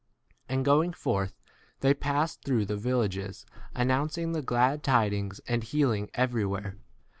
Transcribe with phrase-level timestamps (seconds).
[0.29, 1.39] 6 And going forth,
[1.81, 6.75] they passed through the villages, announcing the glad tidings and healing every 7 where.